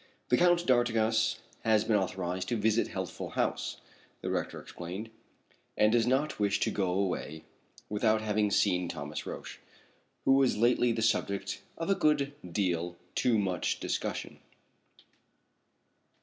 "The 0.29 0.37
Count 0.37 0.65
d'Artigas 0.65 1.37
has 1.63 1.83
been 1.83 1.95
authorized 1.95 2.47
to 2.49 2.57
visit 2.57 2.87
Healthful 2.87 3.29
House," 3.37 3.81
the 4.21 4.29
director 4.29 4.59
explained; 4.59 5.11
"and 5.77 5.91
does 5.91 6.07
not 6.07 6.39
wish 6.39 6.59
to 6.61 6.71
go 6.71 6.89
away 6.89 7.43
without 7.87 8.19
having 8.21 8.49
seen 8.49 8.89
Thomas 8.89 9.27
Roch, 9.27 9.59
who 10.25 10.31
was 10.33 10.57
lately 10.57 10.91
the 10.91 11.03
subject 11.03 11.61
of 11.77 11.91
a 11.91 11.93
good 11.93 12.33
deal 12.51 12.97
too 13.13 13.37
much 13.37 13.79
discussion." 13.79 14.39